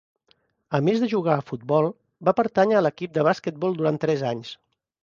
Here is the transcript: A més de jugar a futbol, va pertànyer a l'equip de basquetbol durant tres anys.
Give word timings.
A 0.77 0.79
més 0.87 1.03
de 1.03 1.09
jugar 1.11 1.35
a 1.41 1.45
futbol, 1.51 1.91
va 2.31 2.35
pertànyer 2.41 2.81
a 2.81 2.83
l'equip 2.87 3.17
de 3.21 3.31
basquetbol 3.31 3.79
durant 3.83 4.05
tres 4.09 4.27
anys. 4.35 4.57